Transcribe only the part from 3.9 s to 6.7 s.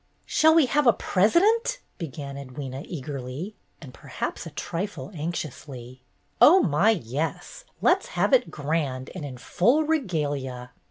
perhaps a trifle anxiously. "Oh,